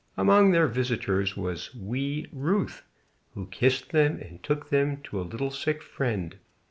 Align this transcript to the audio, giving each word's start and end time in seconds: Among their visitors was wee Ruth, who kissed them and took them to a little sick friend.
Among 0.17 0.49
their 0.49 0.65
visitors 0.67 1.37
was 1.37 1.75
wee 1.75 2.25
Ruth, 2.33 2.81
who 3.35 3.45
kissed 3.45 3.91
them 3.91 4.17
and 4.19 4.41
took 4.41 4.69
them 4.69 4.97
to 5.03 5.21
a 5.21 5.21
little 5.21 5.51
sick 5.51 5.83
friend. 5.83 6.37